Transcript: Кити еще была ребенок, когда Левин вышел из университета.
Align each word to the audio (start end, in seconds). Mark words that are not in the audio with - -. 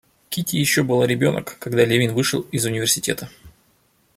Кити 0.29 0.55
еще 0.55 0.81
была 0.81 1.05
ребенок, 1.05 1.57
когда 1.59 1.85
Левин 1.85 2.15
вышел 2.15 2.41
из 2.51 2.65
университета. 2.65 3.29